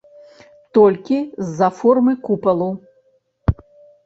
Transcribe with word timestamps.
Толькі 0.77 1.17
з-за 1.49 1.69
формы 1.81 2.13
купалу. 2.25 2.71